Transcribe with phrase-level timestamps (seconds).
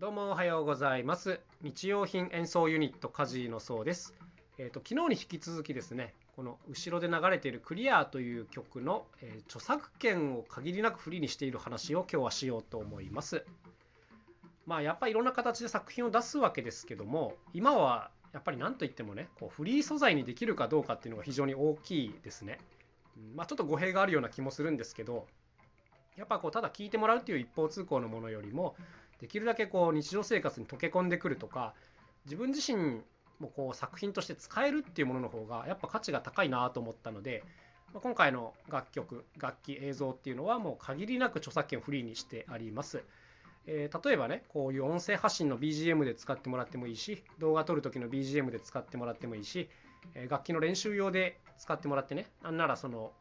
[0.00, 1.40] どうもおはようございます。
[1.60, 4.14] 日用品演奏ユニットカジのそうです。
[4.56, 13.44] えっ、と昨日に引き続きですねこの後ろで流れているクリアという曲の、えー著作権を限りなくフリーにしている話を今日はしようと思います。
[14.66, 22.60] まあやっぱりいろんな形で作品を出すわけですけども今はやっぱり何といってもねこうフリー素材にできるかどうかっていうのが非常に大きいですね。
[23.16, 25.26] うんまあちょっと語弊があるような気もするんですけど
[26.14, 28.76] やっぱこうただ聞いてもらうっていう一方通行のものよりも
[29.20, 31.74] できるだけこう日常生活に溶け込んでくるとか
[32.24, 33.02] 自分自身
[33.40, 37.42] もこう作品として使えるっていうものの方がやっぱ価値が高いなと思ったので
[37.92, 43.02] まあ今回の楽曲楽器映像っていうのはもう限りなく著作権をフリーにしてあります。
[43.66, 49.68] えー例えばねこういう音声発信の BGM で使ってもらってもいいし動画撮る時の BGM で使ってもらってもいいし、
[50.14, 53.12] え楽器の練習用で使ってもらってねなんならその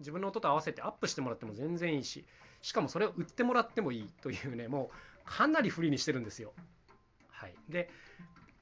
[0.00, 2.24] 自分の音と合わせてアップしてもらっても全然いいし
[2.62, 6.54] しかもそれを売ってもらってもいいというねもうかなりフリーにしてるんですよ。
[7.28, 7.90] はい、で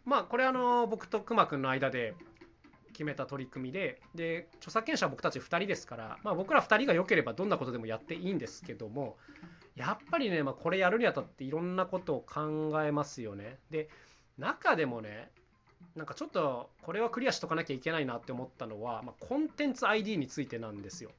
[0.05, 2.15] まあこれあの僕とくまくんの間で
[2.93, 9.17] 決めた取り組みでで著作権者は僕たち2人ですから、まあ、僕ら2人が良ければどんなことでもやっていいんですけども
[9.75, 13.59] やっぱりね、まあ、これやるにあたっていろんなことを考えますよね。
[13.71, 13.89] で
[14.39, 15.31] 中でもね
[15.97, 21.11] なんかちょっとこれはクリアしとかなきゃいけないなって思ったのは、まあ、コンテンツ ID についてなんですよ。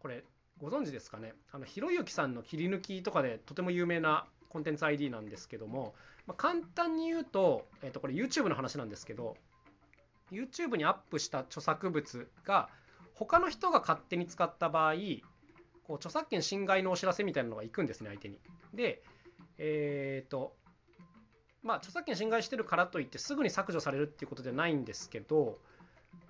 [0.00, 0.24] これ
[0.60, 1.34] ご存知ですかね？
[1.52, 5.94] あのひろゆきさんの切り抜きとかでとても有名なコンテンツ ID なんですけども、
[6.26, 9.36] まあ、簡単に言うと,、えっとこれ YouTube の話なんですけど
[10.30, 12.68] YouTube にアップした著作物が
[13.14, 14.94] 他の人が勝手に使った場合
[15.86, 18.38] こう著作権侵害のお知らせみたいなのが行くんですね相手に。
[18.74, 19.02] で
[19.56, 20.54] えっ、と
[21.62, 25.58] まあ著作権侵害してるからといってすぐに削除されるっていうことじゃないんですけど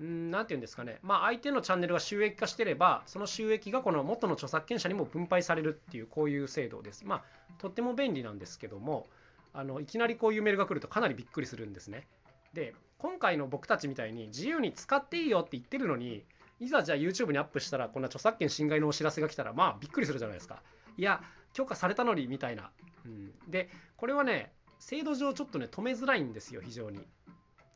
[0.00, 7.04] うんなんていうんですかね、まあ、相手のチャンネルが収益化してれば、その収益がこの元の著作権者にも分配されるっていう、こういう制度です。
[7.04, 7.22] まあ、
[7.58, 9.06] とっても便利なんですけども、
[9.52, 12.06] あのいきなりこういうメールが来るとかなりびっくりするんですね。
[12.52, 16.24] で、今回の僕たちみたいに自由に使っていいよって言ってるのに、
[16.60, 20.62] いざじゃあ YouTube にアップしたら、こんな著作権侵害のお知らせが来たら、まあびっくりするじゃないですか。
[20.96, 22.70] いや、許可されたのにみたいな。
[23.04, 27.06] うん、で、これはね、制度上ちょっとね、止めづらいんですよ、非常に。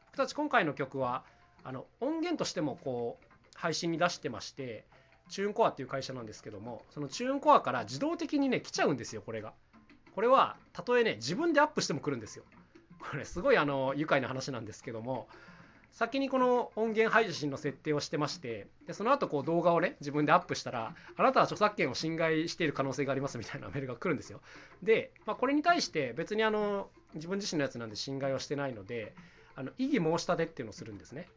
[0.06, 1.24] 僕たち今回の曲は、
[1.64, 4.84] あの音源としてもこう配信に出してまして
[5.28, 9.52] チューンコアっていう会社なんですけどもそのチューンコアから自動的にね来ちゃうんですよこれが。
[10.14, 12.44] これはたとえね自分でアップしても来るんですよ。
[12.98, 15.26] これすごいあの愉快な話なんですけども
[15.90, 24.40] 先にこの音源配信の設定をしてましてでその後こう動画をね自分でアップしたらあなたは著作権を侵害している可能性がありますみたいな メールが来るんですよ。
[24.82, 29.14] で、まあ、これに対して別にあの自分自身のやつなんで侵害はしてないので
[29.54, 31.28] あの異議申し立てっていうのをするんですね。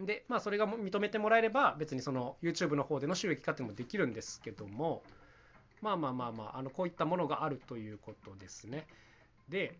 [0.00, 5.02] で、まあ、それが認めてもらえれば別にその YouTube の方での収益化っていうのもできるんですけども
[5.80, 8.86] まあまあまあまああのこういったものがあるということですね。
[9.48, 9.76] で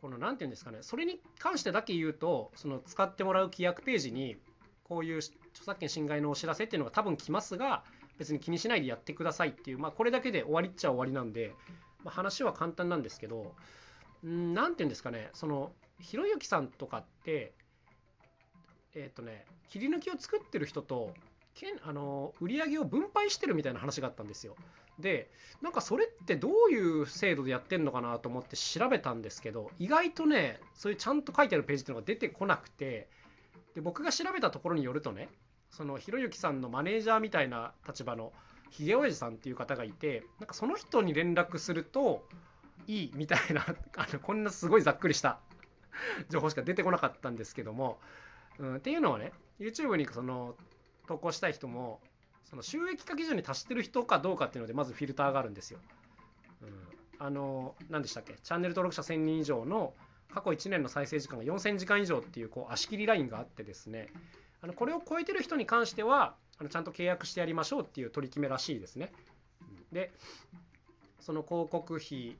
[0.00, 4.36] この何て言うんですかねそれに関してだけ言うとその使ってもらう規約ページに
[4.82, 5.32] こういう著
[5.64, 7.84] 作権侵害のお知らせっていうのが多分来ますが
[8.18, 11.54] 別に気にしないでやってくださいっていう、まあ、これだけで終わりっちゃ終わりなんで、
[12.04, 13.54] まあ、話は簡単なんですけど
[14.24, 17.52] 何て言うんですかねそのひろゆきさんとかって
[18.94, 21.14] えっ、とね切り抜きを作ってる人と
[21.54, 24.56] けんあの売り上げを分配してるみたいな話があったんですよ。
[24.98, 25.30] で
[25.62, 33.08] なんかそれってどういう制度でやってんのかなと思って調べたんですけど意外とねそういうちゃんと書いてあるページっていうのが出てこなくて
[33.74, 35.28] で僕が調べたところによるとね
[35.70, 38.32] そのひろゆきさんのマネージャーみたいな立場の
[38.70, 42.26] ひげおやじさんっていう方がいてなんかその人に連絡すると
[42.86, 43.64] いいみたいな
[43.96, 45.40] あのこんなすごいざっくりした
[46.28, 47.98] 情報しか出てこなかったんですけども
[48.58, 50.54] うん、っていうのはね YouTube にその
[51.06, 52.00] 投稿したい人も
[52.44, 55.78] その収益化基準に達してる人かどうかっていうのでまずフィルターがあるんですよ。
[56.62, 56.70] うん、
[57.18, 58.34] あの何でしたっけ？
[58.34, 59.94] チャンネル登録者1000人以上の
[60.32, 64.08] 過去1年の再生時間が4000時間以上っていうこう足切りラインがあってですね
[64.60, 69.12] あのこれを超えてる人に関してはあのちゃんと契約してやりましょうっていう取り決めらしいですね。
[69.92, 70.10] で
[71.20, 72.36] その広告費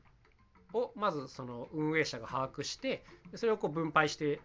[0.72, 3.04] をまずその運営者が把握して
[3.34, 4.40] それをこう分配して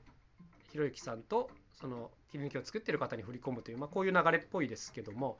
[0.71, 1.49] ひろゆきさんと
[1.79, 5.37] その切り抜きを作ってる方に振り込むという、まあ、こういう流れっぽいですけども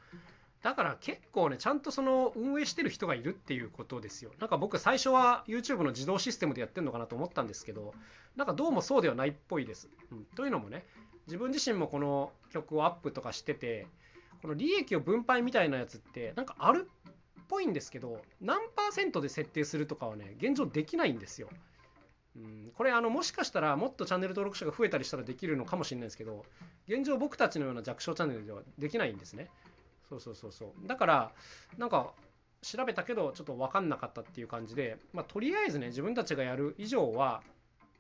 [0.62, 4.32] だから結構ねちゃんとその運営してる人がいるっていうことですよ。
[4.40, 7.94] なんか僕最初は YouTube の自動システムでやってるのかなと思ったんですけど
[8.36, 10.84] なんかどうもそうではないっぽいです、うん、というのもね
[11.28, 13.88] 自分自身もこの曲をアップとかしてて
[14.42, 21.50] この利益を分配みたいなやつってなんかあるっぽいんですけど何パーセントで設定するとかはね現状できないんですよ。
[22.38, 26.46] うん、これあのもしかしたらもっとチャンネル登録者が増えたりしたらできるのかもしれないですけど
[26.88, 29.50] 現状僕たちのような弱小チャンネルではできないんですね。
[30.10, 30.88] そうそうそうそう。
[30.88, 31.32] だから
[31.78, 32.14] なんか
[32.62, 37.42] 調べたけどちょっと分かんなかったっていう感じで、まあ、とりあえずね自分たちがやる以上は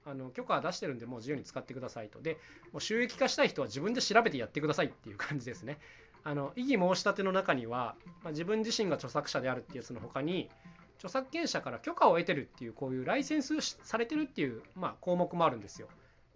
[0.05, 2.21] あの許可は出してるんでもう自由に使ってくださいと。
[2.21, 2.37] で
[2.71, 5.79] もう収益化したい人は自分で調べてやってくださいっていう感じですね。
[6.23, 10.49] あの異議申し立ての中には、まあ、自分自身が著作者であるっていうやつの他に
[10.97, 15.87] 著作権者から許可を得てるっていうこういうライセンスされてるっていう、まあ、項目もあるんですよ。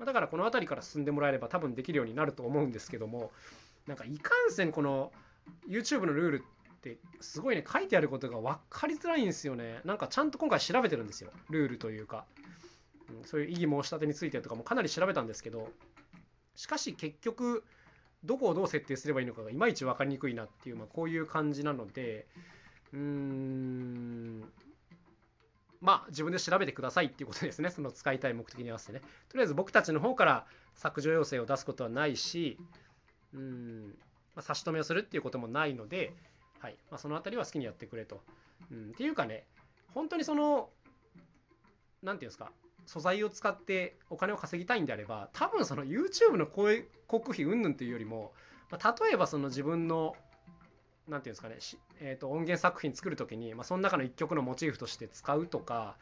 [0.05, 3.31] だからこの辺りから進んでもらえれば多分できるようになると思うんですけども
[3.85, 5.11] なんかいかんせんこの
[5.67, 6.43] YouTube のルール
[6.77, 9.81] ってすごいね書いてあることが分かりづらいんですよね。
[9.85, 11.31] なんかちゃんと今回調べてるんですよ。
[11.49, 12.25] ルールというか、
[13.09, 15.69] うん、そういう異議申し立てについてとかもかなり調べたんですけど
[16.55, 17.63] しかし結局
[18.23, 24.51] どこをどう設定すればいいのかがいまいち分かりにくいなっていう、まあ、こういう感じなのでーん。
[25.81, 27.69] まあ自分で調べてくださいっていうことですね。
[27.69, 29.01] その使いたい目的に合わせてね。
[29.29, 30.45] とりあえず僕たちの方から
[30.75, 32.57] 削除要請を出すことはないし
[33.33, 33.95] うん、
[34.35, 36.13] まあ、差し止めをするっていうこともないので、
[36.59, 36.75] はい。
[36.89, 38.21] まあ、その辺りは好きにやってくれと、
[38.71, 39.45] うん、っていうかね
[39.93, 40.69] 本当にその
[42.03, 42.51] 何て言うんですか
[42.85, 48.31] 素材を使ってお金を稼ぎたいんであれば多分その YouTube の広告費云々というよりも、
[48.69, 50.15] まあ、例えばその自分の
[51.07, 55.95] 何て言うんですかね、えー、と音源作品作る時に、まあ、その中の1曲のモチーフとして使うとか、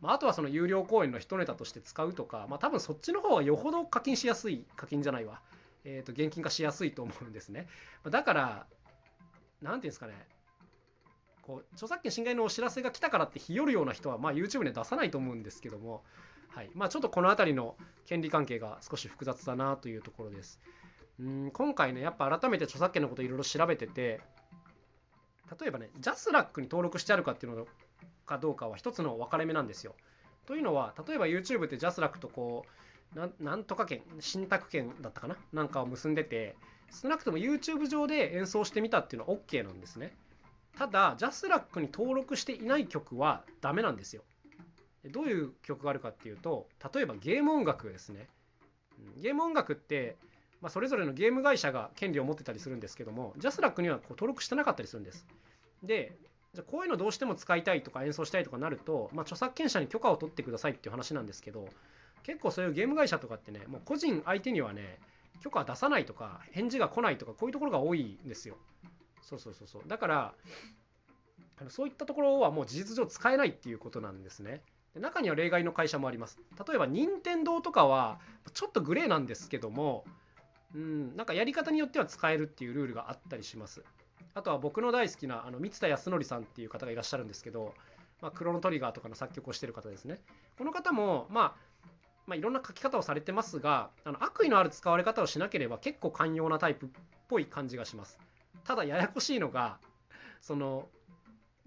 [0.00, 5.40] まあ、あとはその有料公演の一ネタとして使うとか、まあ、多分そっちの方がよほど課金しやすい課金じゃないわ、
[5.84, 7.68] えー、と現金化しやすいと思うんですね。
[8.08, 8.66] だから
[9.62, 10.14] 何て言うんですかね
[11.42, 16.02] こう著作権侵害のお知らせが来たからって日和るような人は、まあ、YouTube で出さないと思うんですけども、
[16.48, 16.70] はい。
[16.74, 20.60] まあ、ちょっとこの辺りの権利関係が少し複雑だなというところです。
[21.22, 24.20] うん今回ねやっぱ改めて著作権のこといろいろ調べてて
[25.60, 27.66] 例えばね JASRAC に登録してあるかっていうの
[28.26, 29.94] かどうかは一つの分かれ目なんですよ。
[30.46, 32.64] というのは例えば YouTube って JASRAC とこ
[33.14, 35.36] うなんとか権信託権だったかな？
[35.52, 36.56] なんかを結んでて
[36.90, 40.16] 少なくとも YouTube 上で演奏してみたっていうのは OK なんですね。
[40.76, 44.22] ただ JASRAC に登録していない曲はダメなんですよ。
[45.10, 48.28] どういう曲があるかっていうと例えばゲーム音楽ですね。
[49.20, 50.16] ゲーム音楽って
[50.62, 55.26] まあ、それぞれのゲーム会社が権利を持ってたりするんですけども JASRAC にはこう登録してなかったりするんです。
[55.82, 56.16] で
[56.54, 61.66] じゃこういうのどうしても使いたいとか演奏したいとかなると、まあ、著作権者に許可を取ってくださいっていう話なんですけど
[62.22, 64.98] 結構そういうゲーム会社とかってねもう個人相手にはね
[65.42, 68.56] 許可出さないとか返事が来ないとかこういうところが多いんですよ。
[69.22, 70.34] そうそうそうそうだから
[71.58, 74.62] あのそういったところはもう事実上使えないっていうことなんですね。
[74.94, 76.38] で中には例外の会社もあります。
[76.68, 78.20] 例えば任天堂とかは
[78.52, 80.04] ちょっとグレーなんですけども
[80.74, 83.82] うん、なんかやり方によっては使えるっていうルールがあったりします。
[84.34, 87.74] あとは僕の大好きなあの三田康則さんっていう方がいらっしゃるんですけど、
[88.22, 90.20] まあ、クロノトリガーとかの作曲をしてる方ですね。
[90.56, 91.82] この方も、まあ、
[92.26, 96.88] まあ、いろんな書き方をされてますが、あの悪意のある使われ方をしなければ結構寛容なタイプっ
[97.28, 98.18] ぽい感じがします。
[98.64, 99.78] ただややこしいのが、
[100.40, 100.88] その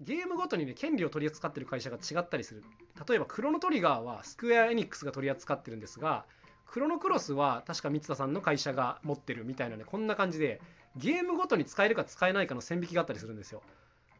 [0.00, 2.64] ゲームごとにね、権利を取り扱ってる会社が違ったりする。
[3.08, 6.26] 例えば、クロノトリガーはスクエア・エニックスが取り扱ってるんですが、
[6.66, 10.60] クロノクロスは確か三田さんの会社が持ってるみたいなねこんな感じで
[10.96, 13.62] ゲームごとに使えるか使えないかの線引きがあったりするんですよ。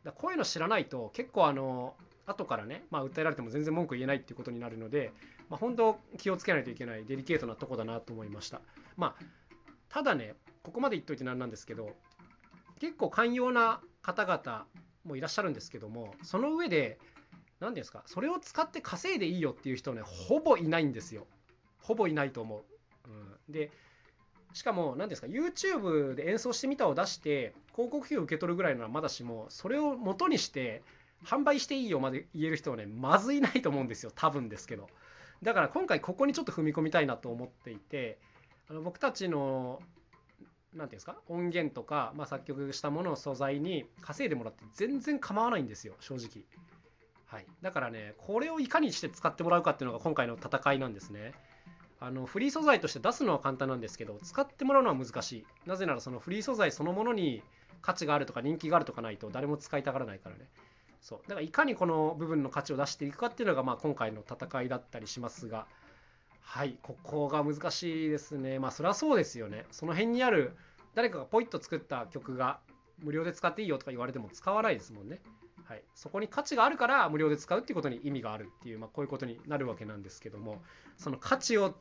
[0.04, 1.94] だこういうの知らないと結構あの
[2.26, 5.12] 後からね、まあ、訴えられても全然文句言えないっていうことになるので、
[5.48, 8.60] まあ、本当気をつけないといけないデリケートなとこだなと思いました。
[8.96, 9.25] まあ
[9.88, 11.90] ただねここまで言っといてなんなんですけど
[12.81, 14.66] 結構寛容な方々
[15.04, 16.98] もいらっしゃるんですけどもその上で
[17.60, 21.26] 何ですかそれを使って稼いでいいよっていう人ねほぼいないんですよ。
[21.86, 22.64] ほぼいないと思う。
[23.08, 23.70] うん、で
[24.52, 30.82] しかも何ですか YouTube で演奏してみたを出して広告費を受け取るぐらいならまだしもそれを元にして
[31.24, 34.12] 販売していいよまで言える人はねまずいないと思うんですよ。
[34.14, 34.88] 多分ですけど。
[35.43, 38.19] だから今回ここにちょっと踏み込みたいなと思っていて
[38.70, 39.81] あの僕たちの
[40.74, 46.44] 何ていうんですか音源とか、まあ、作曲したものを素材に稼いでもらって全然構わないんですよ正直。
[47.26, 47.46] はい。
[47.60, 51.32] だからねこれをいかにして使ってもらうかっていうのが今回の戦いなんですね。
[51.98, 55.46] あのフリー素材として出すのは簡単なんですけど使ってもらうのは難しい。
[55.67, 57.43] なぜならそのフリー素材そのものに
[57.81, 60.46] 価値があるとか人気があるとかないと誰も使いたがらないからね。
[61.00, 61.19] そう。
[61.29, 65.67] だからいかにこの部分の価値を出していくかっていうのがまあ今回の戦いだったりしますが。
[66.41, 66.79] はい。
[66.82, 68.58] ここが難しいですね。
[68.58, 69.65] まあそれはそうですよね。
[69.70, 70.55] その辺にある
[70.94, 72.60] 誰かがポイッと作った曲が
[72.98, 75.20] 無料で使っていいよとか言われても使わないですもんね。
[75.65, 80.62] はい、そこに価値があるから無料で使うっていうことに意味があるっていう、まあ、こういうことになるわけなんですけども。
[80.96, 81.74] その価値を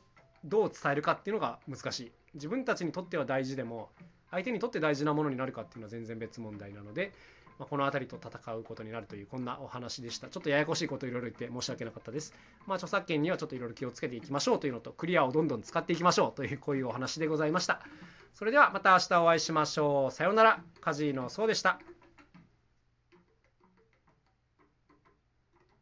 [0.46, 2.12] どう伝えるかっていうのが難しい。
[2.34, 3.90] 自分たちにとっては大事でも
[4.30, 7.12] 相手にとって大事なものになるかっていうのは全然別問題なので、
[7.58, 10.28] まあ、この辺りと戦うことになるというこんなお話でした。
[10.28, 12.34] ちょっとややこしいこといろいろ言って申し訳なかったです、
[12.66, 17.80] まあ、著作権にはちょっといろいろ気をつけていきましょうというのとクリアをどんどん使っていきましょうというこういうお話でございました。
[18.34, 20.10] それではまた明日お会いしましょう。
[20.12, 20.60] さようなら。
[20.80, 21.80] カジーノそうでした。